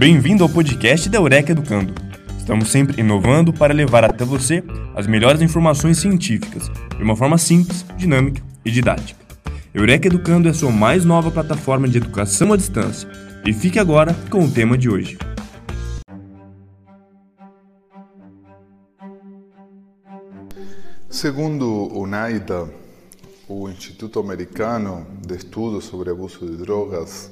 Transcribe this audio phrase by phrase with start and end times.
[0.00, 1.92] Bem-vindo ao podcast da Eureka Educando.
[2.38, 4.64] Estamos sempre inovando para levar até você
[4.96, 9.20] as melhores informações científicas de uma forma simples, dinâmica e didática.
[9.74, 13.06] Eureka Educando é a sua mais nova plataforma de educação à distância.
[13.44, 15.18] E fique agora com o tema de hoje.
[21.10, 22.70] Segundo o NAIDA,
[23.46, 27.30] o Instituto Americano de Estudos sobre Abuso de Drogas,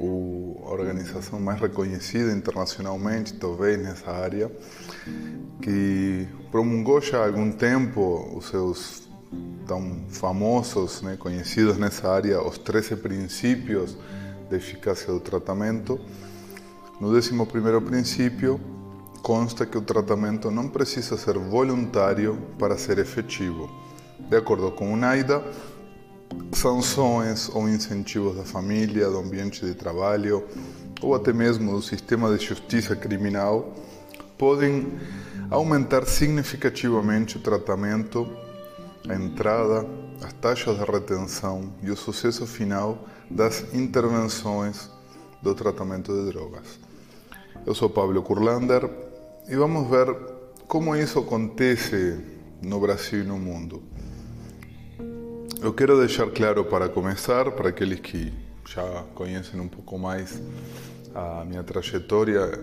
[0.00, 4.50] a organização mais reconhecida internacionalmente, talvez nessa área,
[5.60, 9.08] que promulgou já há algum tempo os seus
[9.66, 13.96] tão famosos, né, conhecidos nessa área, os 13 princípios
[14.50, 16.00] de eficácia do tratamento.
[17.00, 17.32] No 11
[17.86, 18.60] princípio,
[19.22, 23.70] consta que o tratamento não precisa ser voluntário para ser efetivo.
[24.28, 25.42] De acordo com o NAIDA,
[26.52, 30.46] sanções ou incentivos da família, do ambiente de trabalho
[31.00, 33.74] ou até mesmo do sistema de justiça criminal
[34.38, 34.98] podem
[35.50, 38.28] aumentar significativamente o tratamento,
[39.08, 39.86] a entrada,
[40.22, 44.90] as taxas de retenção e o sucesso final das intervenções
[45.42, 46.78] do tratamento de drogas.
[47.66, 48.88] Eu sou Pablo Kurlander
[49.48, 50.14] e vamos ver
[50.66, 52.18] como isso acontece
[52.62, 53.82] no Brasil e no mundo.
[55.62, 58.32] Eu quero deixar claro para começar, para aqueles que
[58.68, 60.42] já conhecem um pouco mais
[61.14, 62.58] a minha trajetória,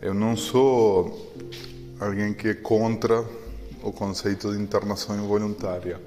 [0.00, 1.32] eu não sou
[2.00, 3.24] alguém que é contra
[3.80, 6.00] o conceito de internação involuntária.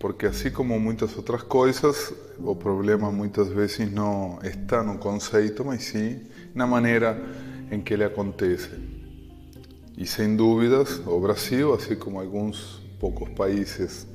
[0.00, 5.84] Porque assim como muitas outras coisas, o problema muitas vezes não está no conceito, mas
[5.84, 7.16] sim na maneira
[7.70, 8.70] em que ele acontece.
[9.96, 14.08] E sem dúvidas, o Brasil, assim como alguns poucos países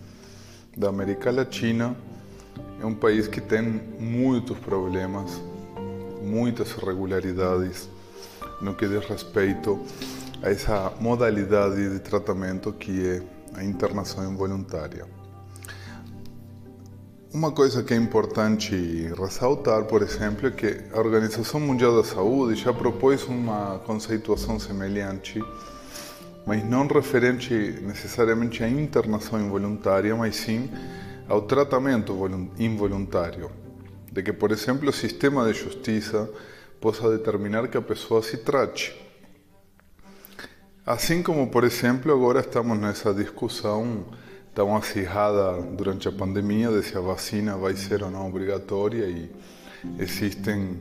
[0.75, 1.95] da América Latina,
[2.81, 3.61] é um país que tem
[3.99, 5.41] muitos problemas,
[6.21, 7.89] muitas irregularidades
[8.61, 9.79] no que diz respeito
[10.41, 13.23] a essa modalidade de tratamento que é
[13.55, 15.05] a internação involuntária.
[17.33, 22.61] Uma coisa que é importante ressaltar, por exemplo, é que a Organização Mundial da Saúde
[22.61, 25.41] já propôs uma conceituação semelhante,
[26.45, 30.69] mas não referente necessariamente à internação involuntária, mas sim
[31.27, 32.13] ao tratamento
[32.57, 33.49] involuntário.
[34.11, 36.29] De que, por exemplo, o sistema de justiça
[36.79, 38.93] possa determinar que a pessoa se trate.
[40.85, 44.05] Assim como, por exemplo, agora estamos nessa discussão
[44.53, 49.31] tão acirrada durante a pandemia de se a vacina vai ser ou não obrigatória e
[49.97, 50.77] existem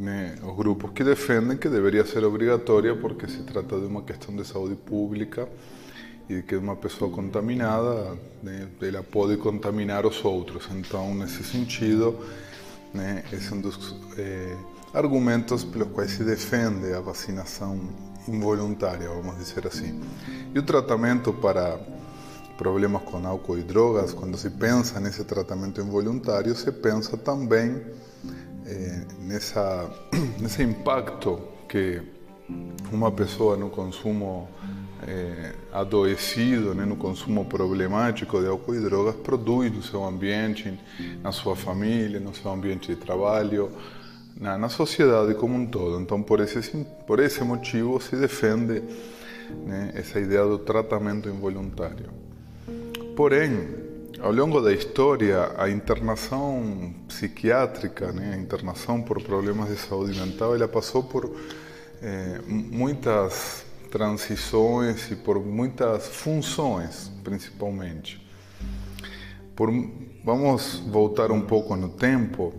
[0.00, 4.34] né, os grupos que defendem que deveria ser obrigatória porque se trata de uma questão
[4.34, 5.46] de saúde pública
[6.26, 10.68] e que uma pessoa contaminada né, ela pode contaminar os outros.
[10.74, 12.18] Então, nesse sentido,
[12.94, 14.56] né, esse é um dos é,
[14.94, 17.78] argumentos pelos quais se defende a vacinação
[18.26, 20.00] involuntária, vamos dizer assim.
[20.54, 21.78] E o tratamento para
[22.56, 27.82] problemas com álcool e drogas, quando se pensa nesse tratamento involuntário, se pensa também
[28.70, 29.90] eh, nessa,
[30.38, 32.00] nesse impacto que
[32.92, 34.48] uma pessoa no consumo
[35.06, 40.78] eh, adoecido, né, no consumo problemático de álcool e drogas, produz no seu ambiente,
[41.20, 43.72] na sua família, no seu ambiente de trabalho,
[44.36, 46.00] na, na sociedade como um todo.
[46.00, 48.82] Então, por esse, por esse motivo, se defende
[49.66, 52.08] né, essa ideia do tratamento involuntário.
[53.16, 53.89] Porém,
[54.22, 60.54] ao longo da história, a internação psiquiátrica, né, a internação por problemas de saúde mental,
[60.54, 61.34] ela passou por
[62.02, 68.24] é, muitas transições e por muitas funções, principalmente.
[69.56, 69.70] Por,
[70.22, 72.52] vamos voltar um pouco no tempo,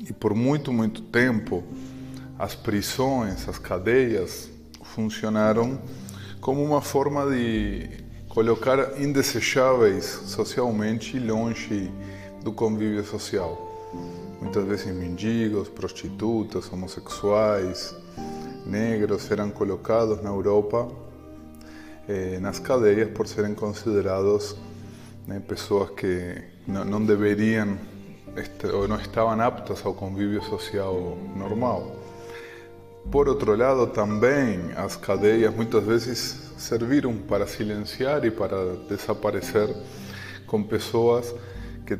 [0.00, 1.62] e por muito, muito tempo,
[2.36, 4.50] as prisões, as cadeias
[4.82, 5.80] funcionaram
[6.40, 8.01] como uma forma de
[8.32, 11.92] colocar indesejáveis socialmente longe
[12.42, 13.58] do convívio social.
[14.40, 17.94] Muitas vezes mendigos, prostitutas, homossexuais,
[18.64, 20.88] negros eram colocados na Europa
[22.08, 24.56] eh, nas cadeias por serem considerados
[25.26, 27.76] né, pessoas que não, não deveriam
[28.72, 31.94] ou não estavam aptas ao convívio social normal.
[33.10, 39.68] Por outro lado, também as cadeias muitas vezes serviram para silenciar e para desaparecer
[40.46, 41.34] com pessoas
[41.84, 41.98] que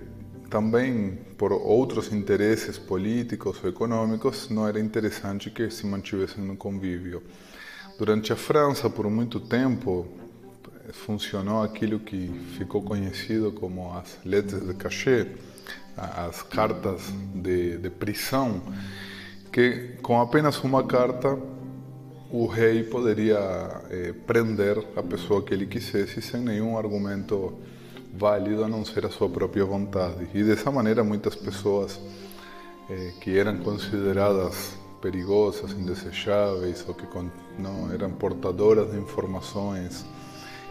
[0.48, 7.22] também por outros interesses políticos ou econômicos não era interessante que se mantivessem no convívio.
[7.98, 10.06] Durante a França, por muito tempo,
[10.92, 15.36] funcionou aquilo que ficou conhecido como as lettres de cachet,
[15.96, 17.02] as cartas
[17.34, 18.62] de, de prisão,
[19.50, 21.38] que com apenas uma carta
[22.32, 23.38] o rei poderia
[23.90, 27.52] eh, prender a pessoa que ele quisesse sem nenhum argumento
[28.14, 30.26] válido a não ser a sua própria vontade.
[30.32, 32.00] E dessa maneira muitas pessoas
[32.88, 37.06] eh, que eram consideradas perigosas, indesejáveis ou que
[37.58, 40.06] não eram portadoras de informações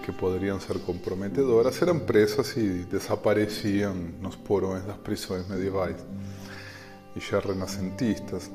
[0.03, 6.03] que poderiam ser comprometedoras eram presas e desapareciam nos porões das prisões medievais
[7.15, 8.49] e já renascentistas.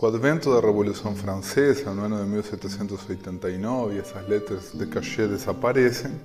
[0.00, 6.18] Com o advento da Revolução Francesa, no ano de 1789, essas letras de cachê desaparecem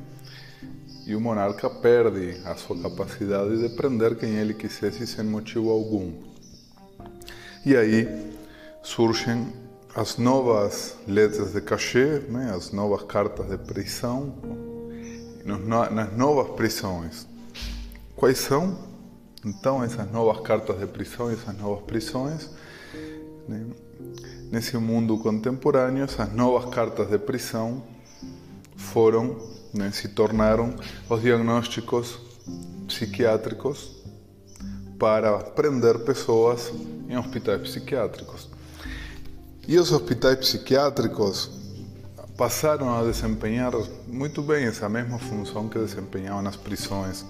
[1.06, 6.14] e o monarca perde a sua capacidade de prender quem ele quisesse sem motivo algum.
[7.66, 8.34] E aí
[8.82, 9.52] surgem
[9.94, 14.36] as novas letras de cachê, né, as novas cartas de prisão,
[15.44, 17.28] nas novas prisões.
[18.16, 18.78] Quais são?
[19.44, 22.50] Então, essas novas cartas de prisão, essas novas prisões,
[23.48, 23.66] né,
[24.52, 27.84] nesse mundo contemporâneo, essas novas cartas de prisão
[28.76, 29.38] foram,
[29.74, 30.76] né, se tornaram
[31.10, 32.20] os diagnósticos
[32.88, 33.92] psiquiátricos
[35.00, 36.72] para prender pessoas
[37.10, 38.50] em hospitais psiquiátricos.
[39.68, 41.50] E os hospitais psiquiátricos
[42.38, 43.72] passaram a desempenhar
[44.08, 47.26] muito bem essa mesma função que desempenhavam nas prisões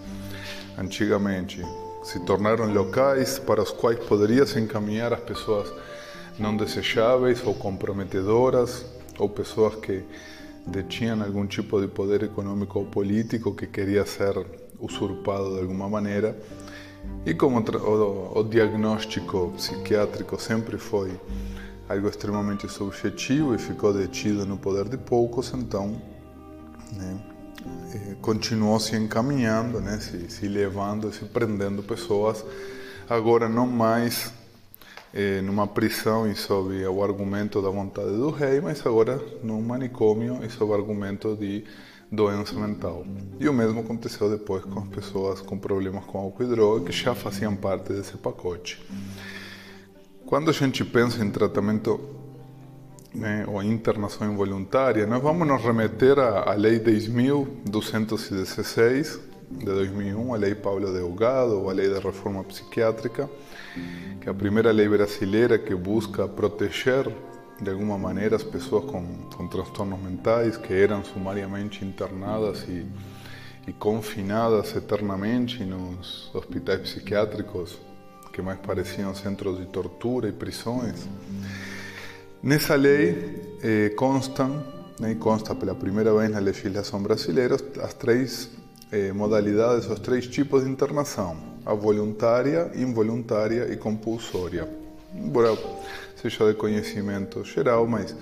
[0.77, 1.61] antigamente.
[2.03, 5.71] Se tornaram locais para os quais poderia se encaminhar as pessoas
[6.39, 8.85] não desejáveis ou comprometedoras
[9.17, 10.03] ou pessoas que
[10.67, 14.45] detinham algum tipo de poder econômico ou político que queria ser
[14.79, 16.37] usurpado de alguma maneira.
[17.25, 21.19] E como o, o diagnóstico psiquiátrico sempre foi
[21.87, 26.01] algo extremamente subjetivo e ficou detido no poder de poucos, então
[26.93, 27.19] né,
[27.93, 32.43] eh, continuou se encaminhando, né, se, se levando, se prendendo pessoas,
[33.07, 34.33] agora não mais
[35.15, 40.43] eh, numa prisão e sob o argumento da vontade do rei, mas agora num manicômio
[40.43, 41.63] e sob o argumento de
[42.11, 43.05] doença mental.
[43.39, 46.91] E o mesmo aconteceu depois com as pessoas com problemas com álcool e droga, que
[46.91, 48.85] já faziam parte desse pacote.
[50.25, 51.97] Quando a gente pensa em tratamento
[53.13, 59.19] né, ou internação involuntária, nós vamos nos remeter à, à Lei 10.216
[59.49, 63.29] de 2001, a Lei Paulo Delgado, ou a Lei da Reforma Psiquiátrica,
[64.21, 67.11] que a primeira lei brasileira que busca proteger
[67.61, 69.05] de alguma maneira as pessoas com,
[69.35, 72.85] com transtornos mentais que eram sumariamente internadas e,
[73.67, 77.77] e confinadas eternamente nos hospitais psiquiátricos
[78.35, 81.07] que mais pareciam centros de tortura e prisões.
[82.43, 84.61] Nessa lei eh, constam,
[84.99, 88.49] né, consta pela primeira vez na legislação brasileira, as três
[88.91, 94.67] eh, modalidades, os três tipos de internação: a voluntária, involuntária e compulsória.
[95.13, 95.57] Embora
[96.15, 98.15] seja de conhecimento geral, mas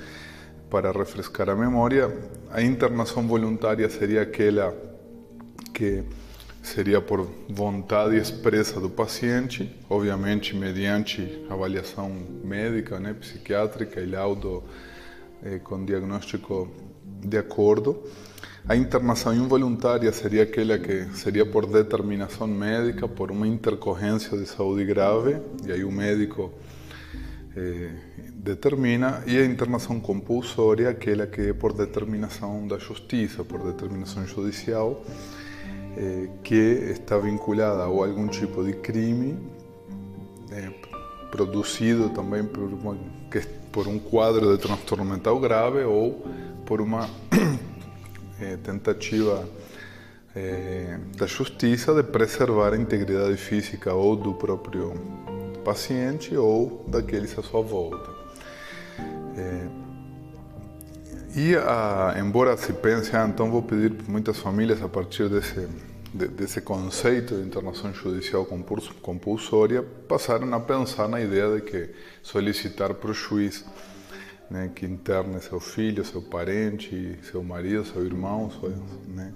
[0.69, 2.12] para refrescar a memória,
[2.50, 4.75] a internação voluntária seria aquela
[5.74, 6.04] que
[6.63, 12.10] seria por vontade expressa do paciente, obviamente mediante avaliação
[12.44, 14.63] médica, né, psiquiátrica e laudo
[15.44, 16.72] eh, com diagnóstico
[17.04, 18.04] de acordo.
[18.65, 24.86] A internação involuntária seria aquela que seria por determinação médica, por uma intercorrência de saúde
[24.86, 26.50] grave, e aí o médico
[27.58, 27.89] eh,
[28.36, 35.03] determina, e a internação compulsória, aquela que é por determinação da justiça, por determinação judicial,
[35.98, 39.38] eh, que está vinculada a algum tipo de crime
[40.51, 40.72] eh,
[41.29, 42.98] produzido também por, uma,
[43.74, 46.25] por um quadro de transtorno mental grave ou
[46.65, 47.10] por uma
[48.40, 49.48] eh, tentativa
[50.36, 54.94] eh, da justiça de preservar a integridade física ou do próprio
[55.63, 58.10] paciente ou daqueles à sua volta.
[59.38, 59.68] Eh,
[61.36, 65.68] e, ah, embora se pense, ah, então vou pedir para muitas famílias, a partir desse,
[66.13, 68.46] de, desse conceito de internação judicial
[69.02, 71.90] compulsória, passaram a pensar na ideia de que
[72.22, 73.66] solicitar para o juiz
[74.53, 78.69] né, que interne seu filho, seu parente, seu marido, seu irmão, seu,
[79.07, 79.33] né,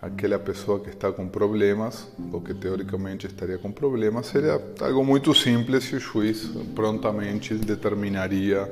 [0.00, 5.34] aquela pessoa que está com problemas, ou que teoricamente estaria com problemas, seria algo muito
[5.34, 8.70] simples se o juiz prontamente determinaria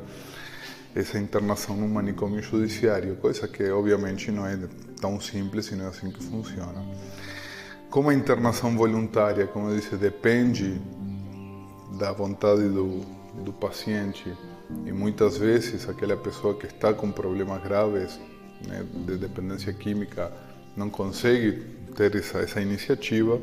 [0.94, 4.58] essa internação no manicômio judiciário, coisa que obviamente não é
[5.00, 6.84] tão simples e não é assim que funciona.
[7.88, 10.78] Como a internação voluntária, como eu disse, depende
[11.98, 13.00] da vontade do,
[13.42, 14.30] do paciente
[14.86, 18.18] e muitas vezes aquela pessoa que está com problemas graves
[18.66, 20.32] né, de dependência química
[20.76, 21.52] não consegue
[21.96, 23.40] ter essa, essa iniciativa,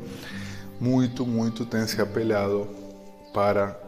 [0.80, 2.68] muito, muito tem se apelado
[3.32, 3.78] para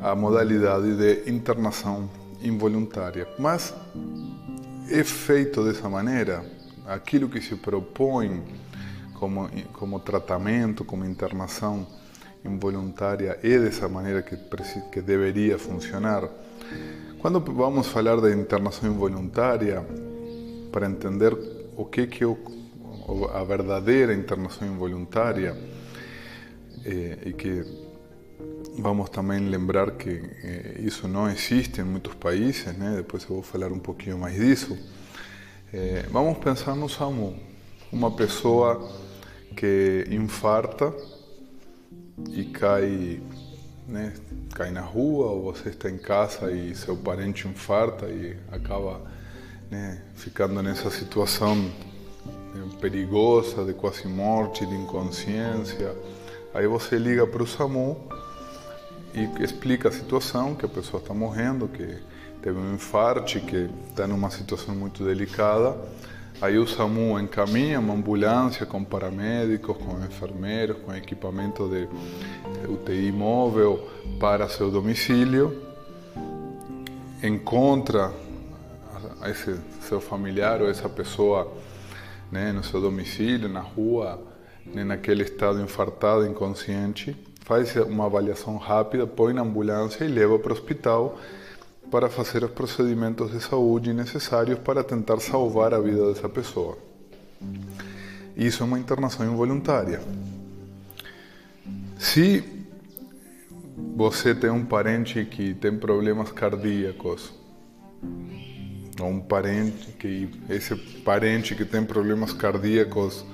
[0.00, 2.10] a modalidade de internação
[2.42, 3.26] involuntária.
[3.38, 3.74] Mas
[4.90, 6.44] é feito dessa maneira,
[6.86, 8.42] aquilo que se propõe
[9.14, 11.86] como, como tratamento, como internação
[12.44, 14.36] involuntária, é dessa maneira que,
[14.90, 16.28] que deveria funcionar.
[17.18, 19.84] Quando vamos falar de internação involuntária,
[20.72, 21.36] para entender
[21.76, 25.56] o que é a verdadeira internação involuntária,
[26.84, 27.64] eh, e que
[28.78, 32.94] vamos também lembrar que eh, isso não existe em muitos países, né?
[32.96, 34.78] depois eu vou falar um pouquinho mais disso.
[35.72, 37.36] Eh, vamos pensar no SAMU,
[37.92, 38.90] uma pessoa
[39.56, 40.94] que infarta
[42.30, 43.20] e cai,
[43.86, 44.12] né,
[44.54, 49.00] cai na rua, ou você está em casa e seu parente infarta e acaba
[49.70, 55.94] né, ficando nessa situação né, perigosa de quase morte, de inconsciência.
[56.52, 57.96] Aí você liga para o SAMU
[59.14, 61.96] e explica a situação, que a pessoa está morrendo, que
[62.42, 65.76] teve um infarto, que está numa situação muito delicada.
[66.40, 71.86] Aí o SAMU encaminha uma ambulância com paramédicos, com enfermeiros, com equipamento de
[72.66, 73.86] UTI móvel
[74.18, 75.62] para seu domicílio.
[77.22, 78.10] Encontra
[79.26, 81.52] esse seu familiar ou essa pessoa
[82.30, 84.22] né, no seu domicílio, na rua,
[84.64, 90.52] né, naquele estado infartado, inconsciente, faz uma avaliação rápida, põe na ambulância e leva para
[90.52, 91.18] o hospital
[91.90, 96.78] para fazer os procedimentos de saúde necessários para tentar salvar a vida dessa pessoa.
[98.36, 100.00] Isso é uma internação involuntária.
[101.98, 102.44] Se
[103.96, 107.34] você tem um parente que tem problemas cardíacos,
[109.00, 113.24] ou um parente que esse parente que tem problemas cardíacos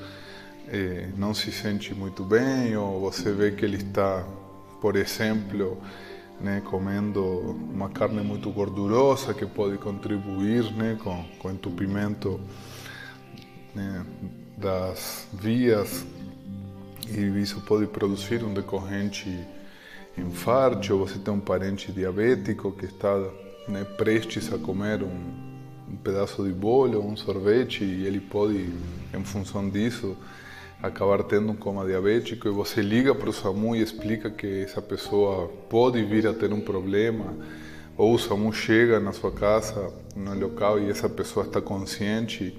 [0.69, 4.25] eh, não se sente muito bem, ou você vê que ele está,
[4.81, 5.81] por exemplo,
[6.41, 7.23] né, comendo
[7.73, 12.41] uma carne muito gordurosa que pode contribuir né, com, com entupimento
[13.75, 14.05] né,
[14.57, 16.05] das vias
[17.09, 19.47] e isso pode produzir um decorrente
[20.19, 23.17] infarto, ou você tem um parente diabético que está
[23.69, 25.47] né, prestes a comer um,
[25.89, 28.73] um pedaço de bolo, um sorvete e ele pode,
[29.15, 30.17] em função disso,
[30.83, 34.83] acabar tendo um coma diabético e você liga para o SAMU e explica que essa
[34.83, 37.35] pessoa pode vir a ter um problema,
[37.97, 42.57] ou o SAMU chega na sua casa, no local, e essa pessoa está consciente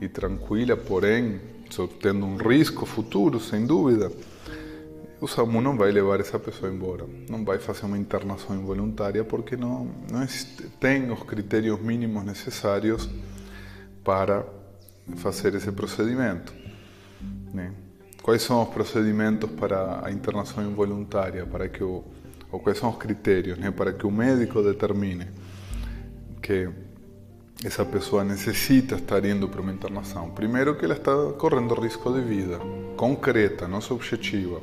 [0.00, 1.40] e tranquila, porém,
[2.00, 4.10] tendo um risco futuro, sem dúvida,
[5.20, 9.56] o SAMU não vai levar essa pessoa embora, não vai fazer uma internação involuntária porque
[9.56, 10.26] não, não
[10.80, 13.08] tem os critérios mínimos necessários
[14.02, 14.44] para
[15.16, 16.63] fazer esse procedimento.
[17.54, 17.70] Né?
[18.20, 22.02] Quais são os procedimentos para a internação involuntária, para que o,
[22.50, 23.70] ou quais são os critérios né?
[23.70, 25.28] para que o médico determine
[26.42, 26.68] que
[27.64, 30.30] essa pessoa necessita estar indo para uma internação?
[30.30, 32.58] Primeiro que ela está correndo risco de vida,
[32.96, 34.60] concreta, não subjetiva.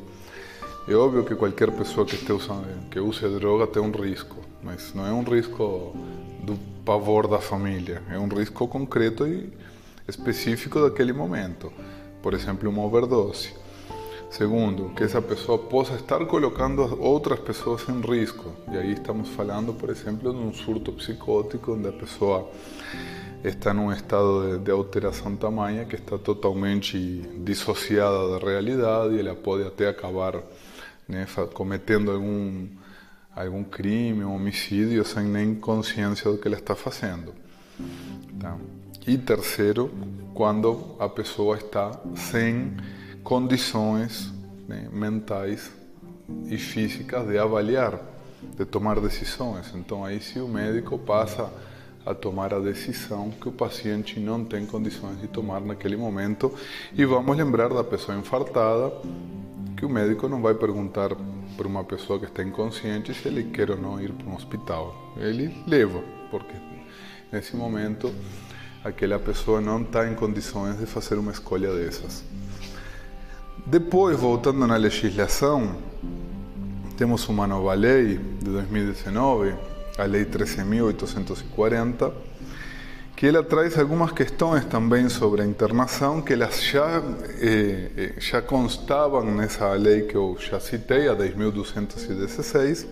[0.88, 5.06] É óbvio que qualquer pessoa que, esteja que use droga tem um risco, mas não
[5.06, 5.96] é um risco
[6.44, 9.54] do pavor da família, é um risco concreto e
[10.08, 11.72] específico daquele momento
[12.22, 13.54] por exemplo, uma overdose.
[14.30, 18.50] Segundo, que essa pessoa possa estar colocando outras pessoas em risco.
[18.72, 22.50] E aí estamos falando, por exemplo, de um surto psicótico, onde a pessoa
[23.44, 26.98] está num estado de, de alteração tamanha que está totalmente
[27.44, 30.42] dissociada da realidade e ela pode até acabar
[31.08, 32.68] né, cometendo algum,
[33.36, 37.34] algum crime, um homicídio, sem nem consciência que ela está fazendo.
[38.40, 38.58] Tá?
[39.06, 39.92] E terceiro,
[40.34, 42.76] quando a pessoa está sem
[43.24, 44.32] condições
[44.68, 45.72] né, mentais
[46.48, 48.00] e físicas de avaliar,
[48.58, 49.74] de tomar decisões.
[49.76, 51.52] Então aí se o médico passa
[52.06, 56.52] a tomar a decisão que o paciente não tem condições de tomar naquele momento.
[56.94, 58.92] E vamos lembrar da pessoa infartada
[59.78, 61.10] que o médico não vai perguntar
[61.56, 65.14] para uma pessoa que está inconsciente se ele quer ou não ir para um hospital.
[65.18, 66.56] Ele leva, porque
[67.32, 68.14] nesse momento
[68.84, 72.24] aquela pessoa não está em condições de fazer uma escolha dessas.
[73.66, 75.76] Depois, voltando na legislação,
[76.98, 79.54] temos uma nova lei de 2019,
[79.98, 82.12] a Lei 13.840,
[83.16, 87.04] que ela traz algumas questões também sobre a internação que elas já,
[87.40, 92.88] eh, eh já constavam nessa lei que eu já citei, a 10.216,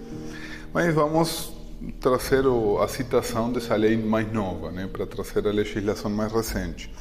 [0.72, 1.59] mas vamos
[2.00, 2.44] trazer
[2.82, 6.92] a citação dessa lei mais nova, né, para trazer a legislação mais recente.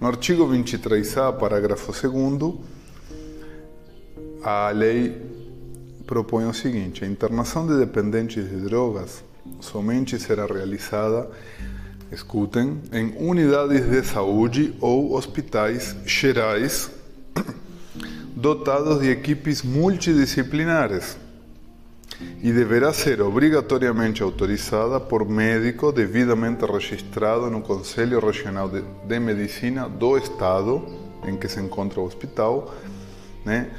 [0.00, 2.54] No artigo 23A, parágrafo 2,
[4.42, 5.16] a lei
[6.06, 9.24] propõe o seguinte: a internação de dependentes de drogas
[9.60, 11.30] somente será realizada,
[12.12, 16.90] escutem, em unidades de saúde ou hospitais gerais
[18.36, 21.16] dotados de equipes multidisciplinares
[22.42, 29.88] e deverá ser obrigatoriamente autorizada por médico devidamente registrado no Conselho Regional de, de Medicina
[29.88, 30.82] do Estado
[31.26, 32.74] em que se encontra o hospital,
[33.44, 33.70] né,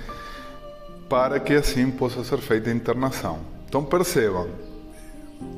[1.10, 3.40] para que assim possa ser feita a internação.
[3.68, 4.48] Então percebam,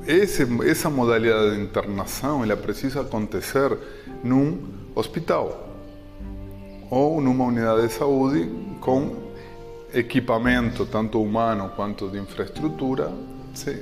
[0.05, 3.77] esse, essa modalidade de internação ela precisa acontecer
[4.23, 4.59] num
[4.95, 5.67] hospital
[6.89, 8.49] ou numa unidade de saúde
[8.81, 9.28] com
[9.93, 13.11] equipamento, tanto humano quanto de infraestrutura,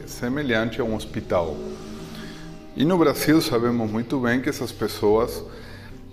[0.05, 1.55] semelhante a um hospital.
[2.75, 5.43] E no Brasil sabemos muito bem que essas pessoas,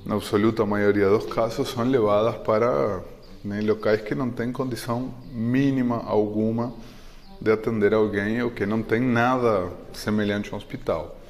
[0.05, 3.03] na absoluta maioria dos casos, são levadas para
[3.45, 6.73] né, locais que não têm condição mínima alguma
[7.41, 11.21] de atender alguém ou que não tem nada semelhante a um hospital.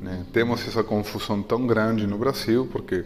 [0.00, 0.24] Né?
[0.32, 3.04] Temos essa confusão tão grande no Brasil porque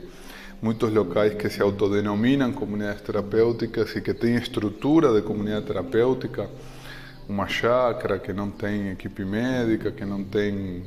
[0.60, 6.50] muitos locais que se autodenominam comunidades terapêuticas e que têm estrutura de comunidade terapêutica,
[7.28, 10.82] uma chácara que não tem equipe médica, que não tem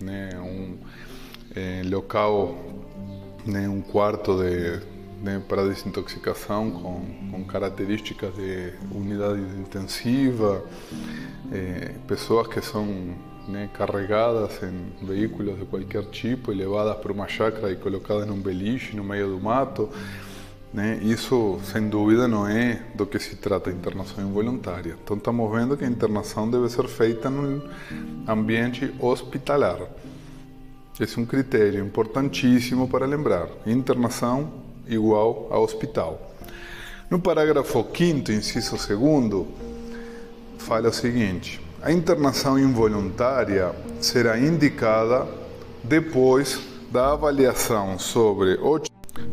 [0.00, 0.76] né, um
[1.54, 2.56] eh, local,
[3.46, 4.80] né, um quarto de,
[5.22, 10.64] né, para desintoxicação com, características de unidade intensiva,
[11.52, 13.14] eh, pessoas que são
[13.48, 18.40] né, carregadas em veículos de qualquer tipo e levadas para uma chácara e colocadas num
[18.40, 19.88] beliche no meio do mato.
[20.72, 20.98] Né?
[21.02, 24.96] Isso, sem dúvida, não é do que se trata a internação involuntária.
[25.02, 27.62] Então, estamos vendo que a internação deve ser feita no
[28.26, 29.78] ambiente hospitalar.
[30.98, 33.48] Esse é um critério importantíssimo para lembrar.
[33.66, 34.52] Internação
[34.86, 36.32] igual a hospital.
[37.10, 39.46] No parágrafo 5 inciso 2
[40.58, 43.70] fala o seguinte: a internação involuntária
[44.00, 45.28] será indicada
[45.82, 46.58] depois
[46.90, 48.80] da avaliação sobre o,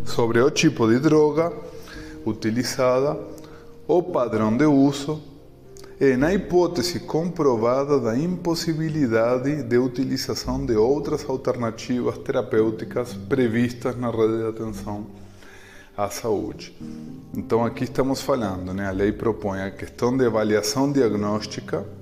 [0.03, 1.53] sobre o tipo de droga
[2.25, 3.17] utilizada,
[3.87, 5.23] o padrão de uso
[5.97, 14.39] e na hipótese comprovada da impossibilidade de utilização de outras alternativas terapêuticas previstas na rede
[14.39, 15.07] de atenção
[15.95, 16.77] à saúde.
[17.33, 18.89] Então aqui estamos falando, né?
[18.89, 22.00] A lei propõe a questão de avaliação diagnóstica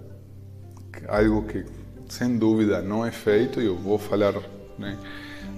[1.08, 1.65] algo que
[2.08, 4.34] sem dúvida não é feito e eu vou falar
[4.78, 4.97] né,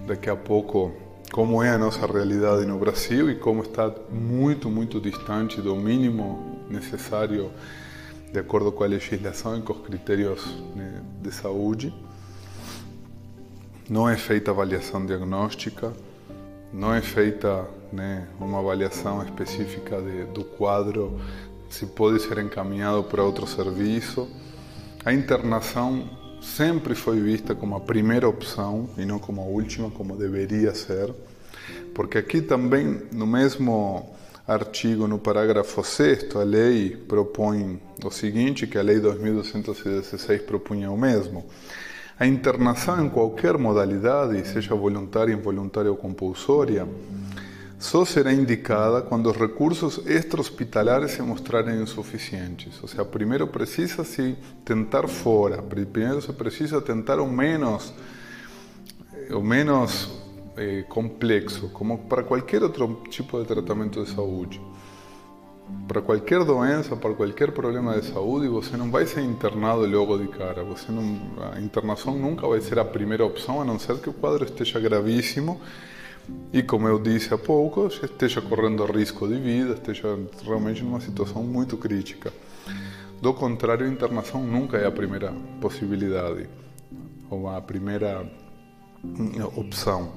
[0.06, 0.92] daqui a pouco
[1.32, 6.60] como é a nossa realidade no Brasil e como está muito, muito distante do mínimo
[6.70, 7.52] necessário
[8.32, 11.94] de acordo com a legislação e com os critérios né, de saúde.
[13.90, 15.94] Não é feita avaliação diagnóstica,
[16.74, 21.20] não é feita né, uma avaliação específica de, do quadro,
[21.70, 24.30] se pode ser encaminhado para outro serviço.
[25.04, 26.08] A internação
[26.40, 31.12] sempre foi vista como a primeira opção e não como a última, como deveria ser,
[31.96, 34.16] porque aqui também, no mesmo
[34.48, 40.98] artigo, no parágrafo 6, a lei propõe o seguinte, que a lei 2216 propunha o
[40.98, 41.46] mesmo.
[42.20, 46.88] A internação em qualquer modalidade, seja voluntária, involuntária ou compulsória,
[47.82, 52.80] só será indicada quando os recursos extra-hospitalares se mostrarem insuficientes.
[52.80, 57.92] Ou seja, primeiro precisa se tentar fora, primeiro se precisa tentar o menos,
[59.32, 60.12] o menos
[60.58, 64.62] eh, complexo, como para qualquer outro tipo de tratamento de saúde.
[65.88, 70.28] Para qualquer doença, para qualquer problema de saúde, você não vai ser internado logo de
[70.28, 70.64] cara.
[70.66, 71.20] Você não,
[71.52, 74.80] a internação nunca vai ser a primeira opção, a não ser que o quadro esteja
[74.80, 75.60] gravíssimo
[76.54, 81.44] e como eu disse há pouco, esteja correndo risco de vida, esteja realmente numa situação
[81.44, 82.32] muito crítica.
[83.22, 85.32] Do contrário, a internação nunca é a primeira
[85.62, 86.50] possibilidade
[87.30, 88.26] ou a primeira
[89.04, 90.12] hum, opção.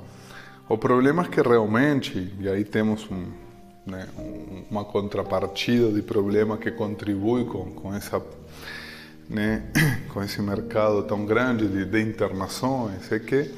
[0.68, 3.26] O problema é que realmente, e aí temos um,
[3.86, 4.08] né,
[4.70, 8.20] uma contrapartida de problema que contribui com, com, essa,
[9.28, 9.70] né,
[10.12, 13.52] com esse mercado tão grande de, de internações, é que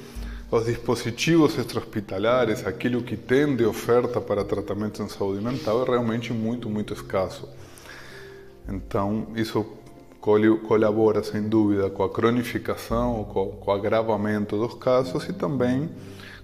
[0.50, 6.32] os dispositivos extra-hospitalares, aquilo que tem de oferta para tratamento em saúde mental é realmente
[6.32, 7.48] muito, muito escasso.
[8.68, 9.66] Então, isso
[10.66, 15.88] colabora sem dúvida com a cronificação, com o agravamento dos casos e também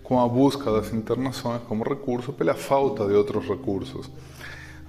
[0.03, 4.11] com a busca das internações como recurso pela falta de outros recursos.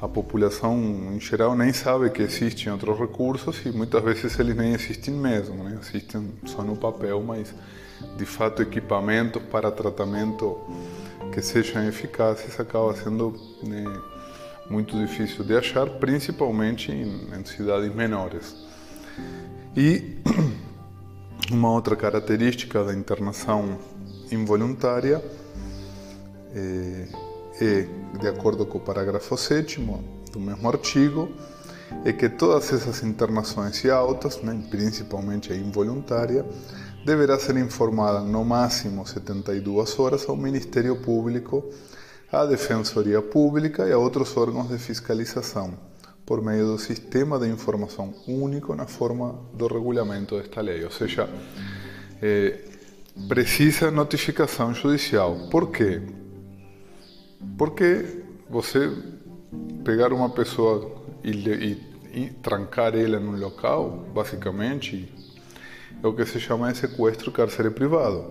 [0.02, 0.76] A população
[1.13, 5.63] em geral nem sabe que existem outros recursos e muitas vezes eles nem existem mesmo,
[5.63, 5.80] né?
[5.82, 7.54] existem só no papel, mas
[8.18, 10.60] de fato equipamentos para tratamento
[11.32, 13.84] que sejam eficazes acaba sendo né,
[14.70, 18.56] muito difícil de achar, principalmente em, em cidades menores.
[19.76, 20.18] E
[21.52, 23.80] uma outra característica da internação
[24.32, 25.24] involuntária
[26.56, 27.08] é,
[27.60, 27.88] é,
[28.20, 29.82] de acordo com o parágrafo 7
[30.32, 31.32] do mesmo artigo,
[32.06, 36.46] é que todas essas internações e altas, né, principalmente a involuntária,
[37.06, 41.70] deverá ser informada no máximo 72 horas ao Ministério Público,
[42.32, 45.78] à Defensoria Pública e a outros órgãos de fiscalização,
[46.26, 50.84] por meio do Sistema de Informação Único na forma do regulamento desta lei.
[50.84, 51.30] Ou seja,
[52.22, 52.60] é,
[53.28, 55.50] precisa notificação judicial.
[55.52, 56.02] Por quê?
[57.58, 58.89] Porque você
[59.84, 60.89] pegar uma pessoa
[61.24, 65.13] e, e, e trancar ela num local, basicamente,
[66.04, 68.26] é o que se chama de sequestro cárcere privado.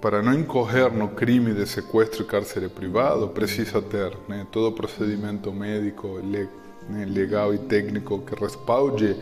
[0.00, 5.50] Para não incorrer no crime de sequestro cárcere privado, precisa ter né, todo o procedimento
[5.52, 9.16] médico, né, legal e técnico que respalde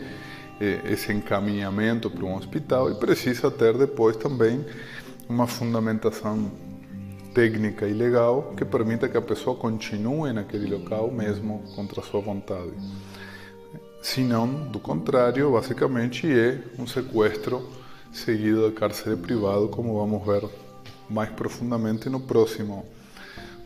[0.59, 4.65] eh, esse encaminhamento para um hospital e precisa ter depois também
[5.27, 6.51] uma fundamentação
[7.33, 12.73] técnica e legal que permita que a pessoa continue naquele local mesmo contra sua vontade.
[14.01, 17.69] Se não, do contrário, basicamente é um sequestro
[18.11, 20.49] seguido de cárcere privado, como vamos ver
[21.09, 22.85] mais profundamente no próximo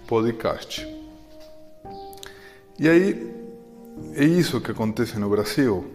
[0.08, 0.88] podcast.
[2.80, 3.32] E aí,
[4.16, 5.86] é isso que acontece no Brasil.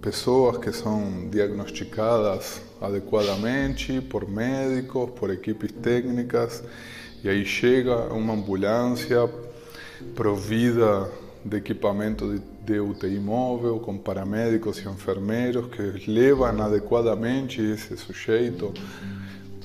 [0.00, 6.64] Pessoas que são diagnosticadas adequadamente por médicos, por equipes técnicas,
[7.22, 9.30] e aí chega uma ambulância
[10.16, 11.08] provida
[11.44, 18.72] de equipamento de, de UTI móvel, com paramédicos e enfermeiros que levam adequadamente esse sujeito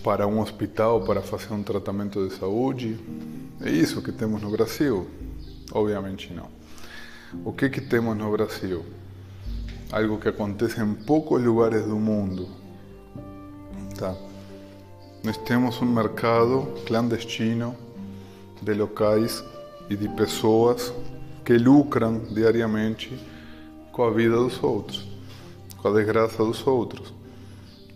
[0.03, 2.97] para um hospital para fazer um tratamento de saúde.
[3.61, 5.07] É isso que temos no Brasil?
[5.71, 6.49] Obviamente não.
[7.45, 8.83] O que, que temos no Brasil?
[9.91, 12.47] Algo que acontece em poucos lugares do mundo.
[13.97, 14.15] Tá?
[15.23, 17.75] Nós temos um mercado clandestino
[18.61, 19.43] de locais
[19.89, 20.93] e de pessoas
[21.47, 23.09] que lucram diariamente
[23.93, 25.07] com a vida dos outros,
[25.77, 27.13] com a desgraça dos outros.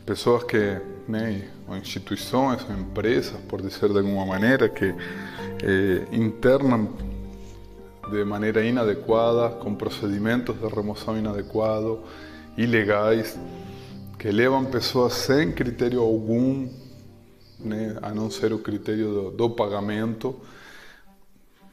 [0.06, 6.88] Pessoas que, né, ou instituições, ou empresas, por dizer de alguma maneira, que eh, internam
[8.10, 12.00] de maneira inadequada, com procedimentos de remoção inadequados,
[12.58, 13.38] ilegais,
[14.18, 16.70] que levam pessoas sem critério algum,
[17.60, 20.38] né, a não ser o critério do, do pagamento,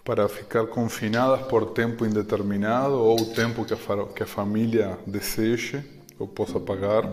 [0.09, 5.85] para ficar confinadas por tempo indeterminado ou o tempo que a, que a família deseje
[6.19, 7.05] ou possa pagar,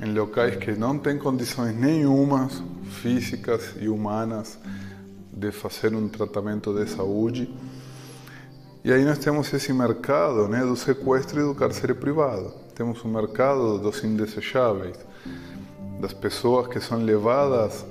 [0.00, 2.60] em locais que não têm condições nenhumas
[3.00, 4.58] físicas e humanas
[5.32, 7.54] de fazer um tratamento de saúde.
[8.82, 12.52] E aí nós temos esse mercado né, do sequestro e do cárcere privado.
[12.74, 14.96] Temos um mercado dos indesejáveis,
[16.00, 17.86] das pessoas que são levadas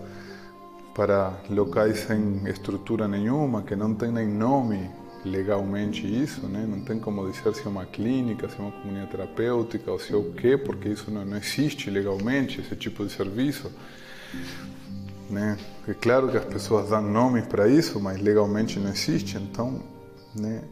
[0.95, 4.89] para locais sem estrutura nenhuma, que não tem nem nome
[5.25, 6.65] legalmente isso, né?
[6.67, 10.13] não tem como dizer se é uma clínica, se é uma comunidade terapêutica ou se
[10.13, 13.69] é o quê, porque isso não, não existe legalmente, esse tipo de serviço.
[15.29, 15.57] Né?
[15.87, 19.81] É claro que as pessoas dão nomes para isso, mas legalmente não existe, então
[20.33, 20.63] né?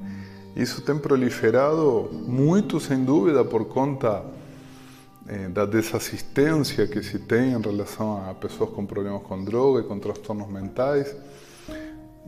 [0.55, 4.23] isso tem proliferado muito, sem dúvida, por conta
[5.27, 9.83] eh, da desassistência que se tem em relação a pessoas com problemas com droga e
[9.83, 11.15] com transtornos mentais,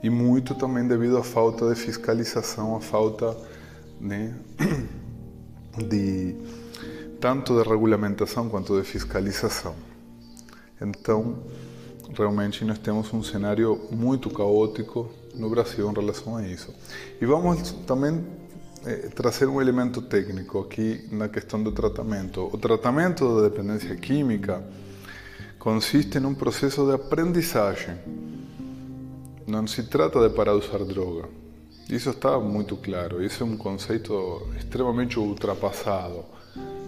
[0.02, 3.36] e muito também devido à falta de fiscalização, à falta
[4.00, 4.36] né,
[5.90, 6.36] de
[7.20, 9.76] tanto de regulamentação quanto de fiscalização.
[10.80, 11.40] Então,
[12.18, 16.74] realmente nós temos um cenário muito caótico no Brasil em relação a isso.
[17.20, 18.24] E vamos também
[18.86, 22.50] eh, trazer um elemento técnico aqui na questão do tratamento.
[22.54, 24.64] O tratamento da dependência química
[25.58, 27.98] consiste num processo de aprendizagem.
[29.48, 31.28] Não se trata de parar de usar droga.
[31.90, 33.24] Isso está muito claro.
[33.24, 36.24] Isso é um conceito extremamente ultrapassado.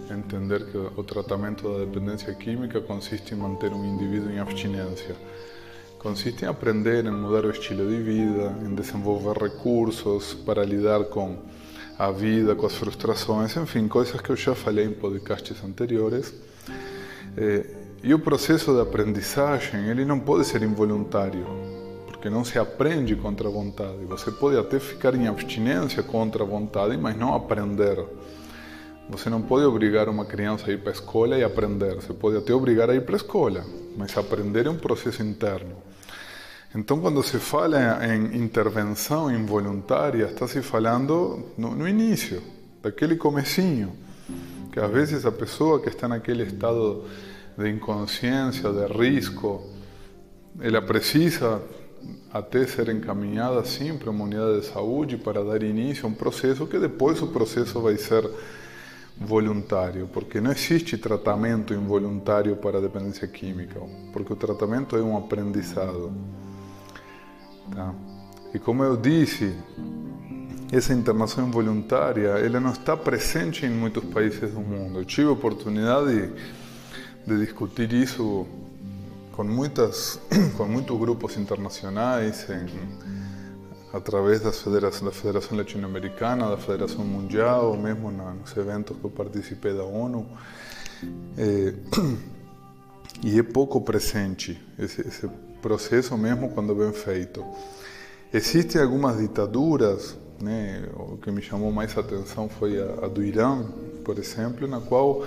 [0.08, 5.16] Entender que o tratamento da dependência química consiste em manter um indivíduo em abstinência.
[5.98, 11.36] Consiste em aprender, em mudar o estilo de vida, em desenvolver recursos para lidar com
[11.98, 16.32] a vida, com as frustrações, enfim, coisas que eu já falei em podcasts anteriores.
[18.02, 21.44] E o processo de aprendizagem, ele não pode ser involuntário,
[22.06, 24.04] porque não se aprende contra a vontade.
[24.06, 28.04] Você pode até ficar em abstinência contra a vontade, mas não aprender.
[29.10, 31.96] Você não pode obrigar uma criança a ir para a escola e aprender.
[31.96, 33.64] Você pode até obrigar a ir para a escola,
[33.96, 35.74] mas aprender é um processo interno.
[36.74, 42.42] Então, quando se fala em intervenção involuntária, está se falando no, no início,
[42.82, 43.92] daquele comecinho,
[44.70, 47.04] que às vezes a pessoa que está naquele estado
[47.56, 49.62] de inconsciência, de risco,
[50.60, 51.62] ela precisa
[52.32, 56.66] até ser encaminhada sim para uma unidade de saúde para dar início a um processo
[56.66, 58.28] que depois o processo vai ser
[59.16, 63.80] voluntário, porque não existe tratamento involuntário para a dependência química,
[64.12, 66.12] porque o tratamento é um aprendizado.
[67.74, 67.94] Tá?
[68.54, 69.54] E como eu disse,
[70.72, 74.98] essa internação involuntária, ela não está presente em muitos países do mundo.
[74.98, 76.32] Eu tive a oportunidade
[77.26, 78.46] de discutir isso
[79.32, 80.20] com muitas,
[80.56, 82.66] com muitos grupos internacionais, em,
[83.92, 89.74] através da Federação, da Federação Latino-Americana, da Federação Mundial, mesmo nos eventos que eu participei
[89.74, 90.26] da ONU.
[91.36, 91.74] É,
[93.22, 95.28] e é pouco presente esse, esse
[95.60, 97.44] processo mesmo quando bem feito.
[98.32, 103.64] Existem algumas ditaduras, né, o que me chamou mais atenção foi a, a do Irã,
[104.04, 105.24] por exemplo, na qual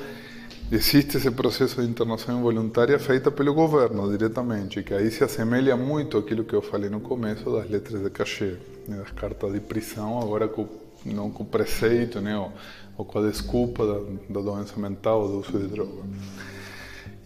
[0.72, 6.17] existe esse processo de internação involuntária feita pelo governo diretamente, que aí se assemelha muito
[6.17, 10.22] àquilo que eu falei no começo das letras de cachê, né, das cartas de prisão,
[10.22, 10.67] agora com,
[11.04, 12.54] não com preceito, né, ou,
[12.98, 16.04] ou com a desculpa da, da doença mental, do uso de droga.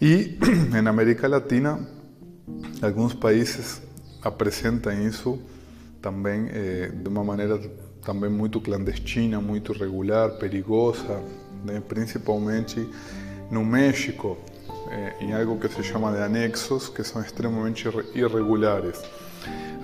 [0.00, 0.38] E
[0.82, 1.95] na América Latina,
[2.82, 3.82] alguns países
[4.22, 5.38] apresentam isso
[6.00, 7.58] também eh, de uma maneira
[8.04, 11.20] também muito clandestina, muito irregular, perigosa,
[11.64, 12.88] né, principalmente
[13.50, 14.36] no México,
[14.90, 19.02] eh, em algo que se chama de anexos, que são extremamente irregulares,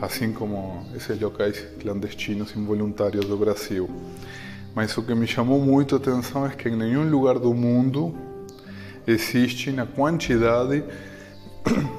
[0.00, 3.90] assim como esses locais clandestinos involuntários do Brasil.
[4.74, 8.14] Mas o que me chamou muito a atenção é que em nenhum lugar do mundo
[9.06, 10.84] existe na quantidade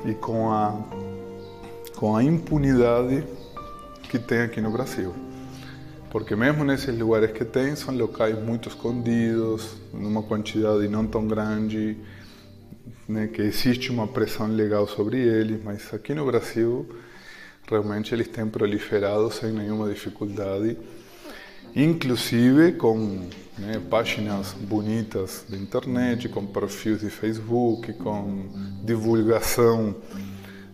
[0.05, 0.81] e com a,
[1.95, 3.23] com a impunidade
[4.09, 5.13] que tem aqui no Brasil.
[6.11, 11.97] Porque mesmo nesses lugares que tem, são locais muito escondidos, numa quantidade não tão grande,
[13.07, 16.87] né, que existe uma pressão legal sobre eles, mas aqui no Brasil
[17.67, 20.77] realmente eles têm proliferado sem nenhuma dificuldade,
[21.75, 28.45] inclusive com né, páginas bonitas de internet, com perfis de Facebook, com
[28.83, 29.95] divulgação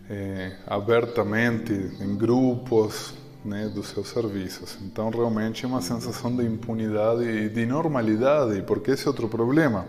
[0.08, 4.78] é, abertamente em grupos, né, dos seus serviços.
[4.82, 9.86] Então, realmente é uma sensação de impunidade e de normalidade, porque esse é outro problema.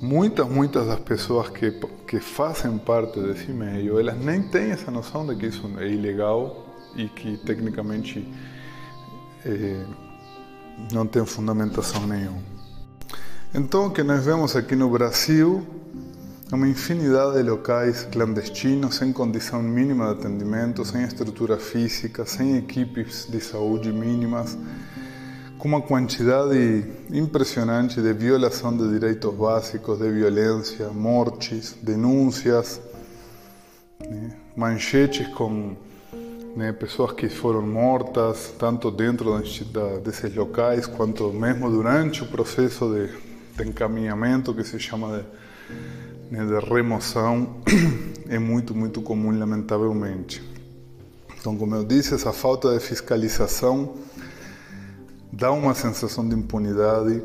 [0.00, 1.70] Muitas, muitas das pessoas que,
[2.06, 6.66] que fazem parte desse meio, elas nem têm essa noção de que isso é ilegal
[6.96, 8.26] e que tecnicamente
[10.92, 12.42] não tem fundamentação nenhuma.
[13.54, 15.64] Então, o que nós vemos aqui no Brasil
[16.52, 23.26] uma infinidade de locais clandestinos, sem condição mínima de atendimento, sem estrutura física, sem equipes
[23.28, 24.56] de saúde mínimas,
[25.58, 32.80] com uma quantidade impressionante de violação de direitos básicos, de violência, mortes, denúncias,
[34.00, 34.36] né?
[34.56, 35.74] manchetes com
[36.56, 42.92] né, pessoas que foram mortas, tanto dentro da, desses locais, quanto mesmo durante o processo
[42.92, 43.08] de,
[43.56, 45.44] de encaminhamento que se chama de
[46.30, 47.56] né, de remoção
[48.28, 50.42] é muito, muito comum, lamentavelmente.
[51.38, 53.94] Então, como eu disse, essa falta de fiscalização
[55.30, 57.22] dá uma sensação de impunidade.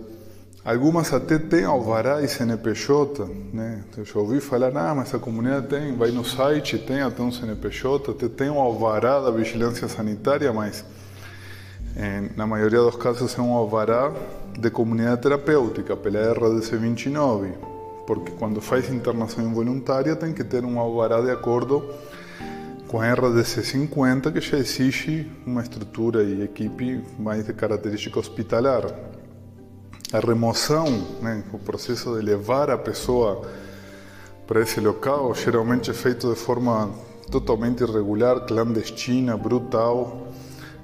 [0.64, 3.82] Algumas até têm alvará e CNPJ, né?
[3.98, 7.32] Eu já ouvi falar, ah, mas a comunidade tem, vai no site, tem até um
[7.32, 10.84] CNPJ, até tem um alvará da vigilância sanitária, mas
[11.96, 14.12] eh, na maioria dos casos é um alvará
[14.60, 17.54] de comunidade terapêutica, pela RDC 29,
[18.06, 21.90] porque quando faz internação involuntária tem que ter um alvará de acordo
[22.90, 28.84] com a RDC 50, que já exige uma estrutura e equipe mais de característica hospitalar.
[30.12, 30.86] A remoção,
[31.22, 33.48] né, o processo de levar a pessoa
[34.48, 36.90] para esse local, geralmente é feito de forma
[37.30, 40.28] totalmente irregular, clandestina, brutal.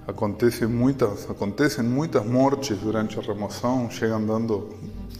[0.07, 4.69] Acontecem muitas, acontecem muitas mortes durante a remoção, chegam dando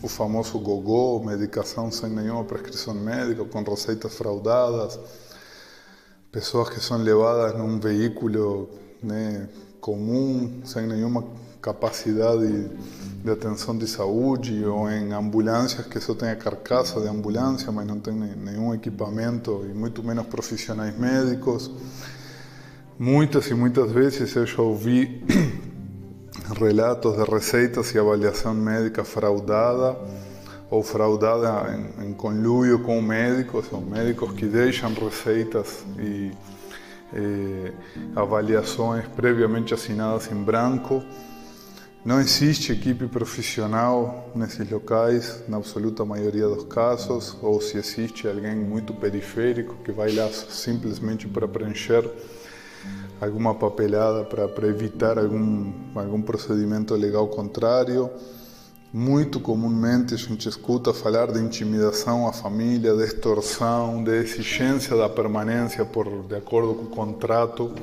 [0.04, 5.00] o famoso gogó, medicação sem nenhuma prescrição médica, com receitas fraudadas,
[6.32, 8.70] pessoas que são levadas num veículo
[9.02, 9.50] né,
[9.82, 11.24] comum, sem nenhuma
[11.66, 12.70] capacidade
[13.24, 17.88] de atenção de saúde, ou em ambulâncias que só tem a carcaça de ambulância, mas
[17.88, 21.72] não tem nenhum equipamento e muito menos profissionais médicos.
[23.00, 25.24] Muitas e muitas vezes eu já ouvi
[26.60, 29.98] relatos de receitas e avaliação médica fraudada
[30.70, 36.32] ou fraudada em, em conluio com médicos, ou médicos que deixam receitas e,
[37.14, 37.72] é,
[38.16, 41.04] avaliações previamente assinadas em branco.
[42.06, 48.56] Não existe equipe profissional nesses locais, na absoluta maioria dos casos, ou se existe alguém
[48.58, 52.08] muito periférico que vai lá simplesmente para preencher
[53.20, 58.12] alguma papelada para, evitar algum, algum procedimento legal contrário.
[58.94, 65.10] Muito comumente a gente escuta falar de intimidação à família, de extorsão, de exigência da
[65.10, 67.74] permanência por de acordo com o contrato,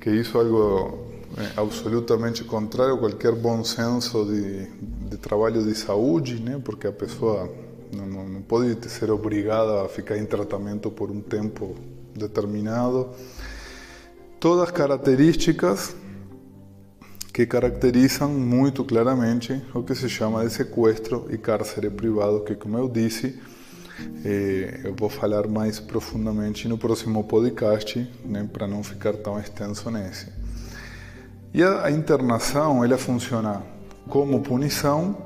[0.00, 4.66] que isso é algo é, absolutamente contrário a qualquer bom senso de,
[5.08, 6.60] de trabalho de saúde, né?
[6.64, 7.50] Porque a pessoa
[7.92, 11.74] não, não pode ser obrigada a ficar em tratamento por um tempo
[12.14, 13.10] determinado.
[14.40, 15.94] Todas características
[17.32, 22.78] que caracterizam muito claramente o que se chama de sequestro e cárcere privado, que, como
[22.78, 23.38] eu disse,
[24.24, 29.90] eh, eu vou falar mais profundamente no próximo podcast, né, para não ficar tão extenso
[29.90, 30.28] nesse.
[31.56, 33.62] E a, internação, ela funciona
[34.10, 35.16] como punição,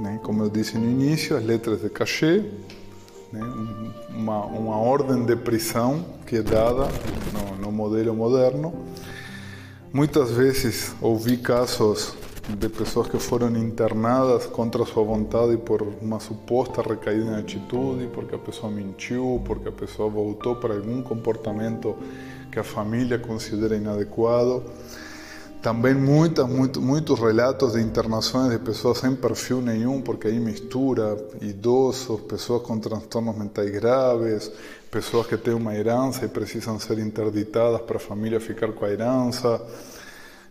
[0.00, 2.44] né, como eu disse no início, as letras de cachê,
[3.32, 3.40] né,
[4.10, 6.88] uma, uma ordem de prisão que é dada
[7.32, 8.74] no, no modelo moderno,
[9.96, 12.14] Muitas vezes ouvi casos
[12.50, 18.34] de pessoas que foram internadas contra sua vontade por uma suposta recaída em atitude, porque
[18.34, 21.96] a pessoa mentiu, porque a pessoa voltou para algum comportamento
[22.56, 24.64] que a família considera inadequado.
[25.60, 31.18] Também muitas, muito, muitos relatos de internações de pessoas sem perfil nenhum, porque aí mistura
[31.42, 34.50] idosos, pessoas com transtornos mentais graves,
[34.90, 38.90] pessoas que têm uma herança e precisam ser interditadas para a família ficar com a
[38.90, 39.60] herança.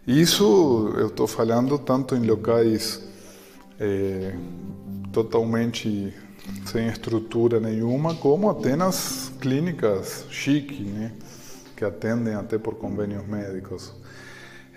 [0.05, 3.01] Isso eu estou falando tanto em locais
[3.79, 4.35] é,
[5.11, 6.13] totalmente
[6.67, 11.11] sem estrutura nenhuma, como até nas clínicas chique, né,
[11.75, 13.93] que atendem até por convênios médicos.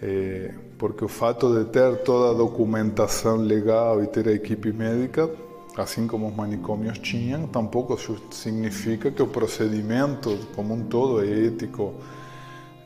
[0.01, 5.29] É, porque o fato de ter toda a documentação legal e ter a equipe médica
[5.83, 7.97] assim como os manicômios tinham, tampouco
[8.31, 11.95] significa que o procedimento como um todo é ético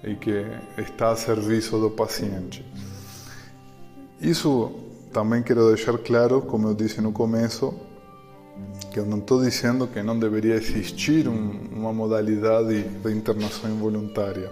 [0.05, 0.45] e que
[0.77, 2.65] está a serviço do paciente.
[4.21, 4.73] Isso
[5.13, 7.75] também quero deixar claro, como eu disse no começo,
[8.93, 14.51] que eu não estou dizendo que não deveria existir um, uma modalidade de internação involuntária.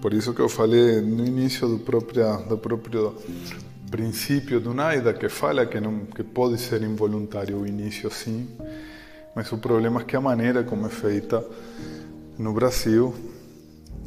[0.00, 3.14] Por isso que eu falei no início do próprio, do próprio
[3.90, 8.48] princípio do NAIDA que fala que, não, que pode ser involuntário o início sim,
[9.34, 11.44] mas o problema é que a maneira como é feita
[12.38, 13.14] no Brasil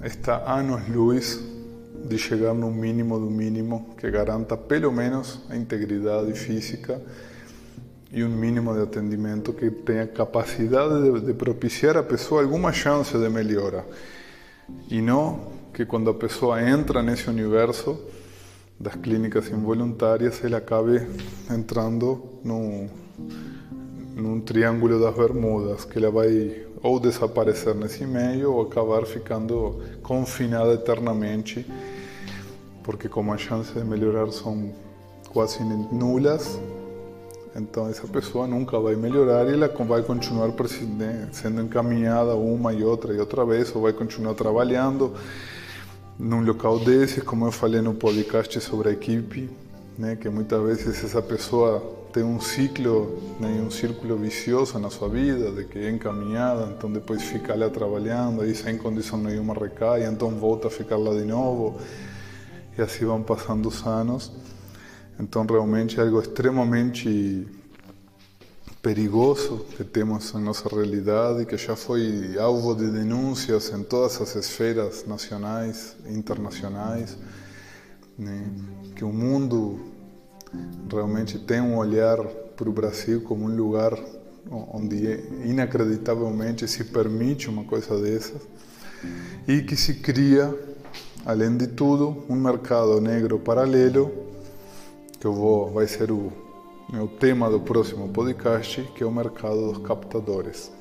[0.04, 1.40] está anos-luz
[2.08, 7.02] de chegar no mínimo do mínimo que garanta pelo menos a integridade física
[8.16, 13.16] e um mínimo de atendimento que tenha capacidade de, de propiciar a pessoa alguma chance
[13.18, 13.86] de melhora.
[14.90, 18.00] E não que quando a pessoa entra nesse universo
[18.80, 21.06] das clínicas involuntárias, ele acabe
[21.52, 22.90] entrando num,
[24.16, 30.74] num triângulo das Bermudas, que ela vai ou desaparecer nesse meio ou acabar ficando confinada
[30.74, 31.66] eternamente,
[32.82, 34.72] porque como as chances de melhorar são
[35.34, 36.58] quase nulas,
[37.56, 40.52] então essa pessoa nunca vai melhorar e ela vai continuar
[41.32, 45.14] sendo encaminhada uma e outra e outra vez, ou vai continuar trabalhando
[46.20, 49.50] num local desse, como eu falei no podcast sobre a equipe,
[49.98, 55.10] né, que muitas vezes essa pessoa tem um ciclo, né, um círculo vicioso na sua
[55.10, 60.06] vida, de que é encaminhada, então depois fica lá trabalhando, aí sem condição nenhuma recai,
[60.06, 61.78] então volta a ficar lá de novo,
[62.78, 64.32] e assim vão passando os anos.
[65.20, 67.48] Então realmente é algo extremamente
[68.82, 74.36] perigoso que temos em nossa realidade, que já foi alvo de denúncias em todas as
[74.36, 77.18] esferas nacionais e internacionais,
[78.16, 78.46] né?
[78.96, 79.80] que o mundo
[80.92, 82.18] realmente tem um olhar
[82.56, 83.98] para o Brasil como um lugar
[84.52, 88.42] onde inacreditavelmente se permite uma coisa dessas
[89.48, 90.54] e que se cria,
[91.26, 94.25] além de tudo, um mercado negro paralelo
[95.26, 96.32] que eu vou vai ser o
[96.94, 100.72] o tema do próximo podcast, que é o mercado dos captadores,